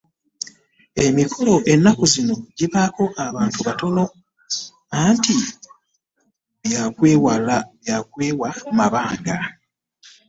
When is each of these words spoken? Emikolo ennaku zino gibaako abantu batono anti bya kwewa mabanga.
Emikolo 1.05 1.53
ennaku 1.71 2.03
zino 2.13 2.33
gibaako 2.57 3.03
abantu 3.25 3.59
batono 3.67 4.03
anti 5.05 5.35
bya 6.63 8.05
kwewa 8.13 8.51
mabanga. 8.77 9.37